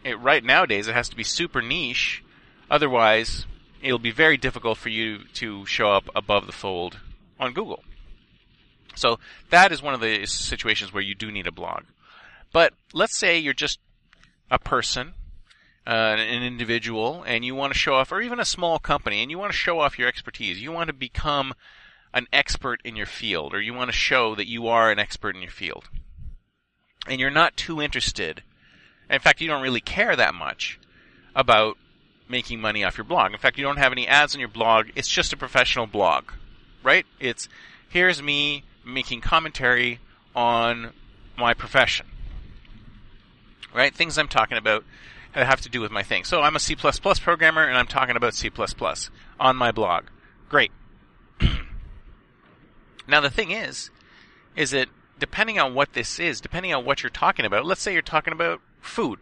it, 0.03 0.19
right 0.19 0.43
nowadays 0.43 0.87
it 0.87 0.93
has 0.93 1.09
to 1.09 1.15
be 1.15 1.23
super 1.23 1.63
niche 1.63 2.23
otherwise 2.69 3.47
it'll 3.81 3.97
be 3.97 4.11
very 4.11 4.37
difficult 4.37 4.77
for 4.77 4.89
you 4.89 5.23
to 5.33 5.65
show 5.65 5.89
up 5.89 6.09
above 6.15 6.45
the 6.45 6.51
fold 6.51 6.99
on 7.39 7.53
Google. 7.53 7.83
So 8.95 9.19
that 9.49 9.71
is 9.71 9.81
one 9.81 9.93
of 9.93 9.99
the 9.99 10.25
situations 10.25 10.93
where 10.93 11.03
you 11.03 11.15
do 11.15 11.31
need 11.31 11.47
a 11.47 11.51
blog. 11.51 11.83
But 12.55 12.73
let's 12.93 13.17
say 13.17 13.37
you're 13.37 13.53
just 13.53 13.79
a 14.49 14.57
person 14.57 15.13
uh, 15.85 15.89
an 15.89 16.41
individual 16.41 17.21
and 17.27 17.43
you 17.43 17.53
want 17.53 17.73
to 17.73 17.77
show 17.77 17.95
off, 17.95 18.13
or 18.13 18.21
even 18.21 18.39
a 18.39 18.45
small 18.45 18.79
company, 18.79 19.21
and 19.21 19.29
you 19.29 19.37
want 19.37 19.51
to 19.51 19.57
show 19.57 19.81
off 19.81 19.99
your 19.99 20.07
expertise, 20.07 20.61
you 20.61 20.71
want 20.71 20.87
to 20.87 20.93
become 20.93 21.53
an 22.13 22.27
expert 22.31 22.79
in 22.85 22.95
your 22.95 23.07
field, 23.07 23.53
or 23.53 23.59
you 23.59 23.73
want 23.73 23.89
to 23.89 23.97
show 23.97 24.35
that 24.35 24.47
you 24.47 24.69
are 24.69 24.89
an 24.89 24.99
expert 24.99 25.35
in 25.35 25.41
your 25.41 25.51
field, 25.51 25.89
and 27.09 27.19
you're 27.19 27.29
not 27.29 27.57
too 27.57 27.81
interested, 27.81 28.41
in 29.09 29.19
fact, 29.19 29.41
you 29.41 29.49
don't 29.49 29.61
really 29.61 29.81
care 29.81 30.15
that 30.15 30.33
much 30.33 30.79
about 31.35 31.77
making 32.29 32.61
money 32.61 32.85
off 32.85 32.97
your 32.97 33.03
blog. 33.03 33.33
In 33.33 33.37
fact, 33.37 33.57
you 33.57 33.65
don't 33.65 33.79
have 33.79 33.91
any 33.91 34.07
ads 34.07 34.33
on 34.33 34.39
your 34.39 34.47
blog. 34.47 34.91
It's 34.95 35.09
just 35.09 35.33
a 35.33 35.37
professional 35.37 35.87
blog, 35.87 36.31
right? 36.83 37.05
It's 37.19 37.49
here's 37.89 38.23
me 38.23 38.63
making 38.85 39.19
commentary 39.19 39.99
on 40.33 40.93
my 41.37 41.53
profession, 41.53 42.05
right? 43.75 43.93
Things 43.93 44.17
I'm 44.17 44.27
talking 44.27 44.57
about 44.57 44.83
that 45.33 45.45
have 45.45 45.61
to 45.61 45.69
do 45.69 45.81
with 45.81 45.91
my 45.91 46.01
thing. 46.01 46.23
So 46.23 46.41
I'm 46.41 46.55
a 46.55 46.59
C++ 46.59 46.75
programmer 46.75 47.63
and 47.65 47.77
I'm 47.77 47.87
talking 47.87 48.15
about 48.15 48.33
C++ 48.33 48.49
on 49.39 49.55
my 49.55 49.71
blog. 49.71 50.05
Great. 50.49 50.71
now 53.07 53.19
the 53.19 53.29
thing 53.29 53.51
is, 53.51 53.91
is 54.55 54.71
that 54.71 54.87
depending 55.19 55.59
on 55.59 55.73
what 55.73 55.93
this 55.93 56.19
is, 56.19 56.39
depending 56.39 56.73
on 56.73 56.85
what 56.85 57.03
you're 57.03 57.09
talking 57.09 57.45
about, 57.45 57.65
let's 57.65 57.81
say 57.81 57.91
you're 57.91 58.01
talking 58.01 58.33
about 58.33 58.61
food, 58.79 59.19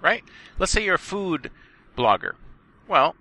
right? 0.00 0.24
Let's 0.58 0.72
say 0.72 0.84
you're 0.84 0.94
a 0.94 0.98
food 0.98 1.50
blogger. 1.96 2.32
Well, 2.88 3.14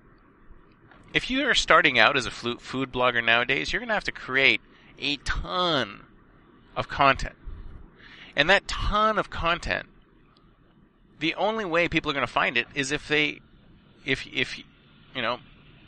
if 1.13 1.29
you 1.29 1.47
are 1.47 1.53
starting 1.53 1.99
out 1.99 2.15
as 2.15 2.25
a 2.25 2.31
food 2.31 2.91
blogger 2.91 3.23
nowadays, 3.23 3.73
you're 3.73 3.79
going 3.79 3.89
to 3.89 3.93
have 3.93 4.03
to 4.05 4.11
create 4.11 4.61
a 4.99 5.17
ton 5.17 6.05
of 6.75 6.87
content. 6.87 7.35
And 8.35 8.49
that 8.49 8.67
ton 8.67 9.17
of 9.17 9.29
content 9.29 9.87
the 11.25 11.33
only 11.33 11.65
way 11.65 11.87
people 11.87 12.11
are 12.11 12.13
going 12.13 12.27
to 12.27 12.31
find 12.31 12.55
it 12.55 12.67
is 12.75 12.91
if 12.91 13.07
they, 13.07 13.39
if 14.05 14.27
if 14.31 14.59
you 15.15 15.23
know, 15.23 15.39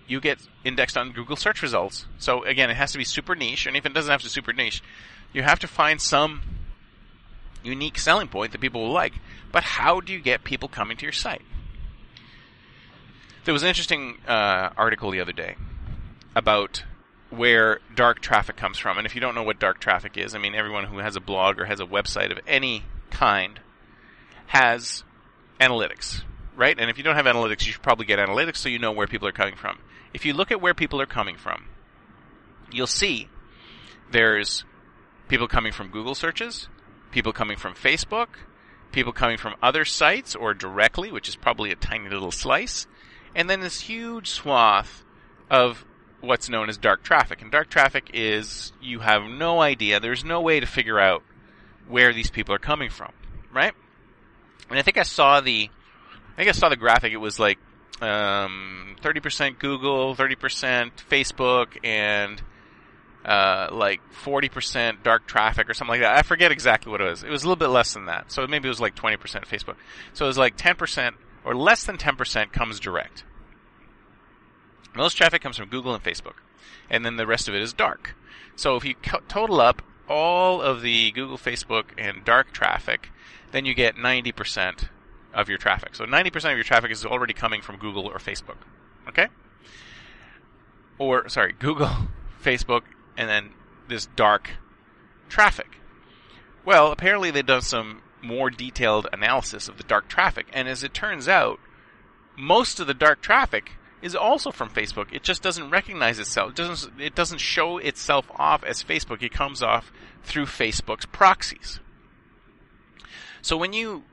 you 0.07 0.19
get 0.19 0.39
indexed 0.63 0.97
on 0.97 1.11
Google 1.11 1.35
search 1.35 1.61
results. 1.61 2.07
So 2.17 2.43
again, 2.43 2.71
it 2.71 2.75
has 2.75 2.91
to 2.93 2.97
be 2.97 3.03
super 3.03 3.35
niche, 3.35 3.67
and 3.67 3.77
if 3.77 3.85
it 3.85 3.93
doesn't 3.93 4.09
have 4.09 4.21
to 4.21 4.25
be 4.25 4.31
super 4.31 4.51
niche, 4.51 4.81
you 5.33 5.43
have 5.43 5.59
to 5.59 5.67
find 5.67 6.01
some 6.01 6.41
unique 7.63 7.99
selling 7.99 8.27
point 8.27 8.51
that 8.53 8.61
people 8.61 8.81
will 8.81 8.91
like. 8.91 9.13
But 9.51 9.61
how 9.61 9.99
do 9.99 10.11
you 10.11 10.19
get 10.19 10.43
people 10.43 10.67
coming 10.69 10.97
to 10.97 11.05
your 11.05 11.13
site? 11.13 11.43
There 13.45 13.53
was 13.53 13.61
an 13.61 13.69
interesting 13.69 14.17
uh, 14.27 14.71
article 14.75 15.11
the 15.11 15.21
other 15.21 15.33
day 15.33 15.55
about 16.35 16.83
where 17.29 17.79
dark 17.93 18.21
traffic 18.21 18.57
comes 18.57 18.79
from. 18.79 18.97
And 18.97 19.05
if 19.05 19.13
you 19.13 19.21
don't 19.21 19.35
know 19.35 19.43
what 19.43 19.59
dark 19.59 19.79
traffic 19.79 20.17
is, 20.17 20.33
I 20.33 20.39
mean, 20.39 20.55
everyone 20.55 20.85
who 20.85 20.97
has 20.97 21.15
a 21.15 21.21
blog 21.21 21.59
or 21.59 21.65
has 21.65 21.79
a 21.79 21.85
website 21.85 22.31
of 22.31 22.39
any 22.47 22.85
kind 23.11 23.59
has 24.47 25.03
analytics, 25.59 26.23
right? 26.55 26.77
And 26.79 26.89
if 26.89 26.97
you 26.97 27.03
don't 27.03 27.15
have 27.15 27.25
analytics, 27.25 27.65
you 27.65 27.73
should 27.73 27.81
probably 27.81 28.05
get 28.05 28.19
analytics 28.19 28.57
so 28.57 28.69
you 28.69 28.79
know 28.79 28.91
where 28.91 29.07
people 29.07 29.27
are 29.27 29.33
coming 29.33 29.55
from. 29.55 29.79
If 30.13 30.25
you 30.25 30.33
look 30.33 30.51
at 30.51 30.61
where 30.61 30.73
people 30.73 31.01
are 31.01 31.05
coming 31.05 31.37
from, 31.37 31.65
you'll 32.71 32.87
see 32.87 33.29
there's 34.11 34.65
people 35.27 35.47
coming 35.47 35.71
from 35.71 35.89
Google 35.89 36.15
searches, 36.15 36.67
people 37.11 37.33
coming 37.33 37.57
from 37.57 37.73
Facebook, 37.73 38.27
people 38.91 39.13
coming 39.13 39.37
from 39.37 39.55
other 39.61 39.85
sites 39.85 40.35
or 40.35 40.53
directly, 40.53 41.11
which 41.11 41.27
is 41.27 41.35
probably 41.35 41.71
a 41.71 41.75
tiny 41.75 42.09
little 42.09 42.31
slice, 42.31 42.87
and 43.35 43.49
then 43.49 43.59
this 43.59 43.81
huge 43.81 44.29
swath 44.29 45.03
of 45.49 45.85
what's 46.21 46.49
known 46.49 46.69
as 46.69 46.77
dark 46.77 47.03
traffic. 47.03 47.41
And 47.41 47.51
dark 47.51 47.69
traffic 47.69 48.09
is 48.13 48.73
you 48.81 48.99
have 48.99 49.23
no 49.23 49.61
idea, 49.61 49.99
there's 49.99 50.23
no 50.23 50.41
way 50.41 50.59
to 50.59 50.65
figure 50.65 50.99
out 50.99 51.23
where 51.87 52.13
these 52.13 52.29
people 52.29 52.55
are 52.55 52.59
coming 52.59 52.89
from, 52.89 53.11
right? 53.53 53.73
And 54.69 54.77
I 54.77 54.81
think 54.81 54.97
I 54.97 55.03
saw 55.03 55.41
the, 55.41 55.69
I 56.33 56.35
think 56.35 56.49
I 56.49 56.53
saw 56.53 56.69
the 56.69 56.75
graphic. 56.75 57.13
It 57.13 57.17
was 57.17 57.39
like 57.39 57.57
um, 58.01 58.95
30% 59.01 59.59
Google, 59.59 60.15
30% 60.15 60.91
Facebook, 61.09 61.77
and 61.83 62.41
uh, 63.25 63.67
like 63.71 64.01
40% 64.23 65.03
dark 65.03 65.27
traffic 65.27 65.69
or 65.69 65.73
something 65.73 65.93
like 65.93 66.01
that. 66.01 66.17
I 66.17 66.21
forget 66.21 66.51
exactly 66.51 66.91
what 66.91 67.01
it 67.01 67.09
was. 67.09 67.23
It 67.23 67.29
was 67.29 67.43
a 67.43 67.45
little 67.45 67.57
bit 67.57 67.67
less 67.67 67.93
than 67.93 68.05
that. 68.05 68.31
So 68.31 68.45
maybe 68.47 68.67
it 68.67 68.69
was 68.69 68.79
like 68.79 68.95
20% 68.95 69.17
Facebook. 69.45 69.75
So 70.13 70.25
it 70.25 70.27
was 70.27 70.37
like 70.37 70.57
10% 70.57 71.13
or 71.43 71.55
less 71.55 71.83
than 71.83 71.97
10% 71.97 72.51
comes 72.51 72.79
direct. 72.79 73.23
Most 74.95 75.15
traffic 75.15 75.41
comes 75.41 75.57
from 75.57 75.69
Google 75.69 75.93
and 75.93 76.03
Facebook. 76.03 76.35
And 76.89 77.05
then 77.05 77.17
the 77.17 77.27
rest 77.27 77.47
of 77.47 77.55
it 77.55 77.61
is 77.61 77.73
dark. 77.73 78.15
So 78.55 78.75
if 78.75 78.85
you 78.85 78.95
total 79.27 79.61
up 79.61 79.81
all 80.09 80.61
of 80.61 80.81
the 80.81 81.11
Google, 81.11 81.37
Facebook, 81.37 81.85
and 81.97 82.23
dark 82.23 82.51
traffic, 82.51 83.11
then 83.51 83.65
you 83.65 83.73
get 83.73 83.95
90% 83.95 84.89
of 85.33 85.49
your 85.49 85.57
traffic. 85.57 85.95
So 85.95 86.05
90% 86.05 86.35
of 86.51 86.57
your 86.57 86.63
traffic 86.63 86.91
is 86.91 87.05
already 87.05 87.33
coming 87.33 87.61
from 87.61 87.77
Google 87.77 88.07
or 88.07 88.17
Facebook. 88.17 88.57
Okay? 89.07 89.27
Or, 90.97 91.29
sorry, 91.29 91.53
Google, 91.59 91.91
Facebook, 92.43 92.81
and 93.17 93.29
then 93.29 93.51
this 93.87 94.07
dark 94.15 94.51
traffic. 95.29 95.77
Well, 96.65 96.91
apparently 96.91 97.31
they've 97.31 97.45
done 97.45 97.61
some 97.61 98.01
more 98.21 98.49
detailed 98.49 99.07
analysis 99.13 99.69
of 99.69 99.77
the 99.77 99.83
dark 99.83 100.07
traffic, 100.07 100.47
and 100.51 100.67
as 100.67 100.83
it 100.83 100.93
turns 100.93 101.27
out, 101.27 101.59
most 102.37 102.79
of 102.79 102.87
the 102.87 102.93
dark 102.93 103.21
traffic 103.21 103.71
is 104.01 104.15
also 104.15 104.51
from 104.51 104.69
Facebook. 104.69 105.11
It 105.11 105.23
just 105.23 105.41
doesn't 105.41 105.69
recognize 105.69 106.19
itself. 106.19 106.51
It 106.51 106.55
doesn't 106.55 107.01
it 107.01 107.15
doesn't 107.15 107.39
show 107.39 107.77
itself 107.77 108.29
off 108.35 108.63
as 108.63 108.83
Facebook. 108.83 109.23
It 109.23 109.31
comes 109.31 109.63
off 109.63 109.91
through 110.23 110.45
Facebook's 110.45 111.05
proxies. 111.05 111.79
So 113.41 113.57
when 113.57 113.73
you 113.73 114.03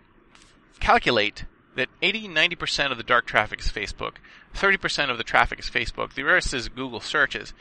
calculate 0.81 1.45
that 1.77 1.89
80 2.03 2.29
90% 2.29 2.93
of 2.93 2.99
the 2.99 3.03
dark 3.03 3.27
traffic 3.27 3.61
is 3.61 3.69
Facebook, 3.69 4.15
30% 4.55 5.11
of 5.11 5.19
the 5.19 5.25
traffic 5.25 5.59
is 5.59 5.71
Facebook, 5.71 6.15
the 6.15 6.23
rest 6.23 6.55
is 6.55 6.69
Google 6.69 7.01
searches, 7.01 7.53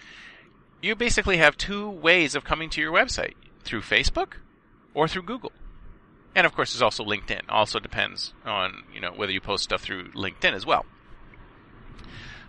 you 0.81 0.95
basically 0.95 1.37
have 1.37 1.57
two 1.57 1.89
ways 1.89 2.35
of 2.35 2.43
coming 2.43 2.69
to 2.71 2.81
your 2.81 2.91
website 2.91 3.33
through 3.63 3.81
Facebook 3.81 4.33
or 4.93 5.07
through 5.07 5.23
Google. 5.23 5.51
And 6.35 6.45
of 6.45 6.53
course, 6.53 6.73
there's 6.73 6.81
also 6.81 7.03
LinkedIn. 7.03 7.41
Also 7.49 7.79
depends 7.79 8.33
on 8.45 8.83
you 8.93 8.99
know 8.99 9.11
whether 9.11 9.31
you 9.31 9.41
post 9.41 9.63
stuff 9.63 9.81
through 9.81 10.11
LinkedIn 10.11 10.53
as 10.53 10.65
well. 10.65 10.85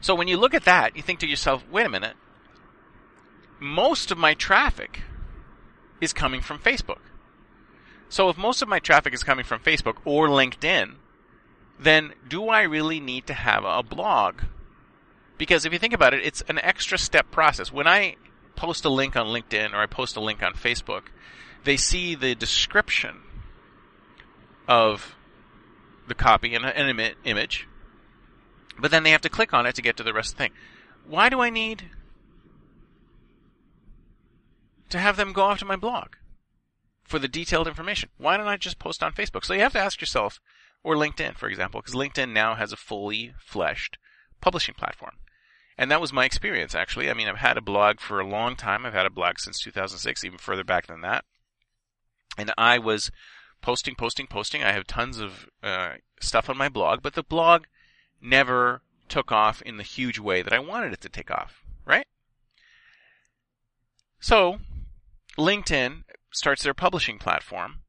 So 0.01 0.15
when 0.15 0.29
you 0.29 0.37
look 0.37 0.55
at 0.55 0.65
that, 0.65 0.97
you 0.97 1.03
think 1.03 1.21
to 1.21 1.27
yourself, 1.27 1.65
wait 1.71 1.87
a 1.87 1.89
minute. 1.89 2.17
Most 3.61 4.11
of 4.11 4.19
my 4.19 4.35
traffic 4.35 5.01
is 6.01 6.13
coming 6.13 6.41
from 6.43 6.59
Facebook. 6.59 6.99
So 8.15 8.29
if 8.29 8.39
most 8.39 8.63
of 8.63 8.69
my 8.69 8.79
traffic 8.79 9.13
is 9.13 9.25
coming 9.25 9.45
from 9.45 9.59
Facebook 9.59 9.97
or 10.05 10.29
LinkedIn, 10.29 10.95
then 11.81 12.13
do 12.29 12.49
I 12.49 12.63
really 12.63 13.01
need 13.01 13.27
to 13.27 13.35
have 13.35 13.65
a 13.65 13.83
blog? 13.83 14.43
Because 15.37 15.65
if 15.65 15.73
you 15.73 15.81
think 15.81 15.95
about 15.95 16.15
it, 16.15 16.25
it's 16.25 16.41
an 16.43 16.61
extra 16.61 16.97
step 16.97 17.33
process. 17.33 17.73
When 17.73 17.89
I 17.89 18.15
post 18.55 18.85
a 18.85 18.89
link 18.89 19.17
on 19.17 19.27
LinkedIn 19.27 19.73
or 19.73 19.79
I 19.79 19.87
post 19.87 20.15
a 20.15 20.21
link 20.21 20.45
on 20.45 20.55
Facebook, 20.55 21.07
they 21.65 21.77
see 21.77 22.15
the 22.15 22.37
description 22.37 23.17
of 24.69 25.17
the 26.07 26.15
copy 26.15 26.55
and 26.55 26.65
an 26.65 27.01
Im- 27.01 27.17
image, 27.25 27.67
but 28.79 28.93
then 28.93 29.03
they 29.03 29.11
have 29.11 29.23
to 29.23 29.29
click 29.29 29.53
on 29.53 29.67
it 29.67 29.75
to 29.75 29.83
get 29.83 29.97
to 29.97 30.05
the 30.05 30.13
rest 30.13 30.35
of 30.35 30.39
the 30.39 30.45
thing. 30.45 30.53
Why 31.05 31.29
do 31.31 31.41
I 31.41 31.51
need 31.51 31.91
to 34.91 35.01
have 35.01 35.17
them 35.17 35.33
go 35.33 35.43
off 35.43 35.59
to 35.59 35.65
my 35.65 35.75
blog? 35.75 36.11
For 37.05 37.19
the 37.19 37.29
detailed 37.29 37.69
information. 37.69 38.09
Why 38.17 38.37
don't 38.37 38.49
I 38.49 38.57
just 38.57 38.79
post 38.79 39.03
on 39.03 39.13
Facebook? 39.13 39.45
So 39.45 39.55
you 39.55 39.61
have 39.61 39.73
to 39.75 39.81
ask 39.81 40.01
yourself, 40.01 40.41
or 40.83 40.97
LinkedIn, 40.97 41.37
for 41.37 41.49
example, 41.49 41.81
because 41.81 41.95
LinkedIn 41.95 42.33
now 42.33 42.55
has 42.55 42.73
a 42.73 42.77
fully 42.77 43.35
fleshed 43.39 43.99
publishing 44.41 44.75
platform. 44.75 45.17
And 45.77 45.91
that 45.91 46.01
was 46.01 46.13
my 46.13 46.25
experience, 46.25 46.75
actually. 46.75 47.11
I 47.11 47.15
mean, 47.15 47.29
I've 47.29 47.39
had 47.39 47.57
a 47.57 47.63
blog 47.63 48.01
for 48.01 48.21
a 48.21 48.27
long 48.27 48.57
time. 48.57 48.87
I've 48.87 48.93
had 48.93 49.07
a 49.07 49.11
blog 49.11 49.39
since 49.39 49.61
2006, 49.61 50.25
even 50.25 50.39
further 50.39 50.65
back 50.65 50.87
than 50.87 51.01
that. 51.01 51.25
And 52.39 52.53
I 52.57 52.79
was 52.79 53.11
posting, 53.61 53.95
posting, 53.95 54.27
posting. 54.27 54.63
I 54.63 54.73
have 54.73 54.87
tons 54.87 55.19
of 55.19 55.49
uh, 55.63 55.95
stuff 56.21 56.49
on 56.49 56.57
my 56.57 56.69
blog, 56.69 57.03
but 57.03 57.15
the 57.15 57.23
blog 57.23 57.65
never 58.21 58.83
took 59.09 59.33
off 59.33 59.63
in 59.63 59.77
the 59.77 59.83
huge 59.83 60.19
way 60.19 60.43
that 60.43 60.53
I 60.53 60.59
wanted 60.59 60.93
it 60.93 61.01
to 61.03 61.09
take 61.09 61.31
off, 61.31 61.63
right? 61.85 62.07
So, 64.21 64.59
LinkedIn 65.37 66.05
starts 66.35 66.63
their 66.63 66.75
publishing 66.75 67.19
platform, 67.19 67.83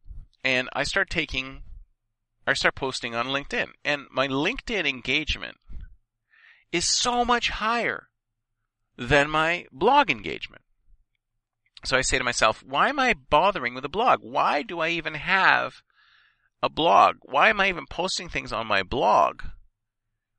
and 0.43 0.69
I 0.73 0.83
start 0.83 1.09
taking, 1.09 1.63
I 2.45 2.53
start 2.53 2.75
posting 2.75 3.15
on 3.15 3.27
LinkedIn, 3.27 3.69
and 3.83 4.05
my 4.11 4.27
LinkedIn 4.27 4.87
engagement 4.87 5.57
is 6.71 6.85
so 6.85 7.25
much 7.25 7.49
higher 7.49 8.09
than 8.97 9.29
my 9.29 9.65
blog 9.71 10.09
engagement. 10.09 10.61
So 11.83 11.97
I 11.97 12.01
say 12.01 12.17
to 12.17 12.23
myself, 12.23 12.63
why 12.63 12.89
am 12.89 12.99
I 12.99 13.13
bothering 13.13 13.75
with 13.75 13.85
a 13.85 13.89
blog? 13.89 14.19
Why 14.21 14.63
do 14.63 14.79
I 14.79 14.89
even 14.89 15.13
have 15.15 15.81
a 16.63 16.69
blog? 16.69 17.17
Why 17.21 17.49
am 17.49 17.59
I 17.59 17.69
even 17.69 17.85
posting 17.87 18.29
things 18.29 18.51
on 18.51 18.65
my 18.67 18.81
blog 18.81 19.41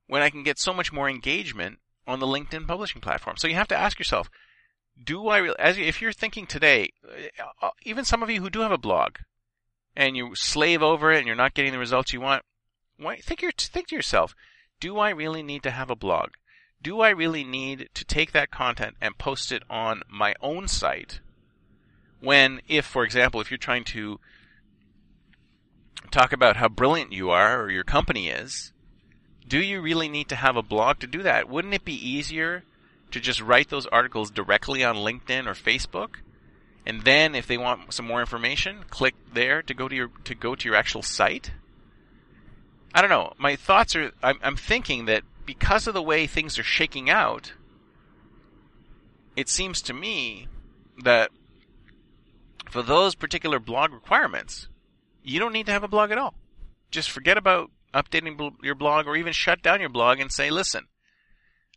when 0.06 0.22
I 0.22 0.30
can 0.30 0.42
get 0.42 0.58
so 0.58 0.72
much 0.72 0.92
more 0.92 1.08
engagement 1.08 1.78
on 2.06 2.18
the 2.18 2.26
LinkedIn 2.26 2.66
publishing 2.66 3.00
platform? 3.00 3.36
So 3.36 3.46
you 3.46 3.54
have 3.54 3.68
to 3.68 3.76
ask 3.76 3.98
yourself, 3.98 4.28
do 5.02 5.28
I 5.28 5.38
really, 5.38 5.58
as 5.58 5.78
if 5.78 6.00
you're 6.00 6.12
thinking 6.12 6.46
today, 6.46 6.90
uh, 7.04 7.66
uh, 7.66 7.70
even 7.82 8.04
some 8.04 8.22
of 8.22 8.30
you 8.30 8.40
who 8.40 8.50
do 8.50 8.60
have 8.60 8.72
a 8.72 8.78
blog 8.78 9.16
and 9.94 10.16
you 10.16 10.34
slave 10.34 10.82
over 10.82 11.12
it 11.12 11.18
and 11.18 11.26
you're 11.26 11.36
not 11.36 11.54
getting 11.54 11.72
the 11.72 11.78
results 11.78 12.12
you 12.12 12.20
want, 12.20 12.42
why 12.98 13.16
think 13.16 13.42
your, 13.42 13.52
think 13.52 13.88
to 13.88 13.96
yourself, 13.96 14.34
do 14.80 14.98
I 14.98 15.10
really 15.10 15.42
need 15.42 15.62
to 15.64 15.70
have 15.70 15.90
a 15.90 15.96
blog? 15.96 16.30
Do 16.82 17.00
I 17.00 17.10
really 17.10 17.44
need 17.44 17.88
to 17.94 18.04
take 18.04 18.32
that 18.32 18.50
content 18.50 18.96
and 19.00 19.18
post 19.18 19.52
it 19.52 19.62
on 19.68 20.02
my 20.08 20.34
own 20.40 20.68
site? 20.68 21.20
When, 22.20 22.60
if, 22.68 22.84
for 22.84 23.04
example, 23.04 23.40
if 23.40 23.50
you're 23.50 23.58
trying 23.58 23.84
to 23.84 24.20
talk 26.10 26.32
about 26.32 26.56
how 26.56 26.68
brilliant 26.68 27.12
you 27.12 27.30
are 27.30 27.60
or 27.60 27.70
your 27.70 27.84
company 27.84 28.28
is, 28.28 28.72
do 29.46 29.58
you 29.58 29.80
really 29.80 30.08
need 30.08 30.28
to 30.28 30.36
have 30.36 30.56
a 30.56 30.62
blog 30.62 30.98
to 31.00 31.06
do 31.06 31.22
that? 31.22 31.48
Wouldn't 31.48 31.74
it 31.74 31.84
be 31.84 31.94
easier 31.94 32.64
to 33.10 33.20
just 33.20 33.40
write 33.40 33.68
those 33.68 33.86
articles 33.86 34.30
directly 34.30 34.84
on 34.84 34.96
LinkedIn 34.96 35.46
or 35.46 35.54
Facebook? 35.54 36.16
And 36.84 37.02
then 37.02 37.34
if 37.34 37.46
they 37.46 37.58
want 37.58 37.92
some 37.92 38.06
more 38.06 38.20
information, 38.20 38.84
click 38.90 39.14
there 39.32 39.62
to 39.62 39.75
go 39.75 39.88
to 39.88 39.94
your 39.94 40.08
to 40.25 40.34
go 40.34 40.54
to 40.54 40.68
your 40.68 40.76
actual 40.76 41.02
site? 41.02 41.50
I 42.94 43.00
don't 43.00 43.10
know. 43.10 43.32
My 43.38 43.56
thoughts 43.56 43.96
are 43.96 44.12
I'm, 44.22 44.38
I'm 44.42 44.56
thinking 44.56 45.06
that 45.06 45.22
because 45.44 45.86
of 45.86 45.94
the 45.94 46.02
way 46.02 46.26
things 46.26 46.58
are 46.58 46.64
shaking 46.64 47.10
out, 47.10 47.52
it 49.34 49.48
seems 49.48 49.82
to 49.82 49.92
me 49.92 50.46
that 51.02 51.30
for 52.70 52.82
those 52.82 53.14
particular 53.14 53.58
blog 53.58 53.92
requirements, 53.92 54.68
you 55.22 55.38
don't 55.38 55.52
need 55.52 55.66
to 55.66 55.72
have 55.72 55.84
a 55.84 55.88
blog 55.88 56.10
at 56.10 56.18
all. 56.18 56.34
Just 56.90 57.10
forget 57.10 57.36
about 57.36 57.70
updating 57.92 58.52
your 58.62 58.75
blog 58.75 59.06
or 59.06 59.16
even 59.16 59.32
shut 59.32 59.62
down 59.62 59.80
your 59.80 59.88
blog 59.88 60.20
and 60.20 60.30
say, 60.30 60.50
listen, 60.50 60.86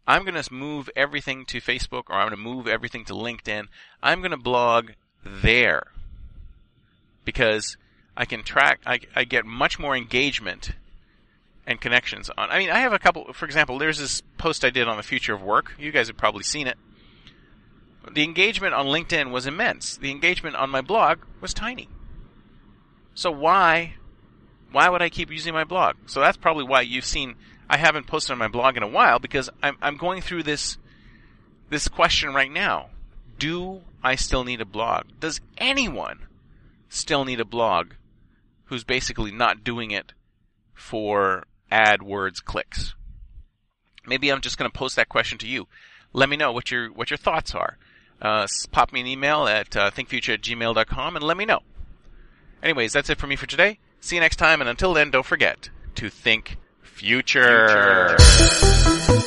I'm 0.07 0.23
going 0.23 0.41
to 0.41 0.53
move 0.53 0.89
everything 0.95 1.45
to 1.45 1.61
Facebook 1.61 2.03
or 2.09 2.15
I'm 2.15 2.29
going 2.29 2.31
to 2.31 2.37
move 2.37 2.67
everything 2.67 3.05
to 3.05 3.13
LinkedIn. 3.13 3.67
I'm 4.01 4.21
going 4.21 4.31
to 4.31 4.37
blog 4.37 4.91
there 5.23 5.87
because 7.25 7.77
I 8.17 8.25
can 8.25 8.43
track, 8.43 8.81
I, 8.85 8.99
I 9.15 9.23
get 9.23 9.45
much 9.45 9.79
more 9.79 9.95
engagement 9.95 10.71
and 11.67 11.79
connections 11.79 12.29
on. 12.37 12.49
I 12.49 12.57
mean, 12.57 12.69
I 12.71 12.79
have 12.79 12.93
a 12.93 12.99
couple, 12.99 13.31
for 13.33 13.45
example, 13.45 13.77
there's 13.77 13.99
this 13.99 14.21
post 14.37 14.65
I 14.65 14.71
did 14.71 14.87
on 14.87 14.97
the 14.97 15.03
future 15.03 15.33
of 15.33 15.43
work. 15.43 15.73
You 15.77 15.91
guys 15.91 16.07
have 16.07 16.17
probably 16.17 16.43
seen 16.43 16.65
it. 16.65 16.77
The 18.11 18.23
engagement 18.23 18.73
on 18.73 18.87
LinkedIn 18.87 19.29
was 19.29 19.45
immense. 19.45 19.97
The 19.97 20.09
engagement 20.09 20.55
on 20.55 20.69
my 20.69 20.81
blog 20.81 21.19
was 21.41 21.53
tiny. 21.53 21.87
So 23.13 23.29
why 23.31 23.95
why 24.71 24.89
would 24.89 25.01
I 25.01 25.09
keep 25.09 25.31
using 25.31 25.53
my 25.53 25.63
blog? 25.63 25.95
So 26.05 26.19
that's 26.19 26.37
probably 26.37 26.63
why 26.63 26.81
you've 26.81 27.05
seen 27.05 27.35
I 27.69 27.77
haven't 27.77 28.07
posted 28.07 28.31
on 28.31 28.39
my 28.39 28.47
blog 28.47 28.77
in 28.77 28.83
a 28.83 28.87
while 28.87 29.19
because 29.19 29.49
I'm 29.61 29.77
I'm 29.81 29.97
going 29.97 30.21
through 30.21 30.43
this 30.43 30.77
this 31.69 31.87
question 31.87 32.33
right 32.33 32.51
now. 32.51 32.89
Do 33.37 33.81
I 34.03 34.15
still 34.15 34.43
need 34.43 34.59
a 34.59 34.65
blog? 34.65 35.05
Does 35.19 35.39
anyone 35.57 36.25
still 36.89 37.25
need 37.25 37.39
a 37.39 37.45
blog 37.45 37.93
who's 38.65 38.83
basically 38.83 39.31
not 39.31 39.63
doing 39.63 39.91
it 39.91 40.13
for 40.73 41.45
AdWords 41.71 42.43
clicks? 42.43 42.95
Maybe 44.05 44.31
I'm 44.31 44.41
just 44.41 44.57
going 44.57 44.69
to 44.69 44.77
post 44.77 44.95
that 44.95 45.09
question 45.09 45.37
to 45.39 45.47
you. 45.47 45.67
Let 46.11 46.27
me 46.27 46.37
know 46.37 46.51
what 46.51 46.71
your 46.71 46.91
what 46.91 47.11
your 47.11 47.17
thoughts 47.17 47.53
are. 47.53 47.77
Uh, 48.19 48.47
pop 48.71 48.91
me 48.91 48.99
an 49.01 49.07
email 49.07 49.47
at 49.47 49.77
uh, 49.77 49.91
thinkfuture 49.91 50.33
at 50.33 50.41
gmail.com 50.41 51.15
and 51.15 51.23
let 51.23 51.37
me 51.37 51.45
know. 51.45 51.59
Anyways, 52.61 52.91
that's 52.93 53.09
it 53.09 53.17
for 53.19 53.27
me 53.27 53.35
for 53.35 53.45
today. 53.45 53.79
See 54.01 54.15
you 54.15 54.21
next 54.21 54.37
time, 54.37 54.59
and 54.59 54.69
until 54.69 54.93
then, 54.93 55.11
don't 55.11 55.25
forget 55.25 55.69
to 55.95 56.09
think 56.09 56.57
future. 56.99 58.17
future. 58.19 59.18